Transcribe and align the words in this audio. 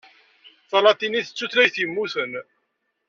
Talatinit 0.69 1.31
d 1.31 1.33
tutlayt 1.37 1.75
yemmuten. 1.81 2.33